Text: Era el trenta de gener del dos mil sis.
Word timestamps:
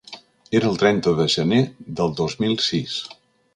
Era 0.59 0.69
el 0.71 0.79
trenta 0.83 1.13
de 1.19 1.27
gener 1.35 1.61
del 2.01 2.17
dos 2.23 2.39
mil 2.45 2.59
sis. 2.71 2.99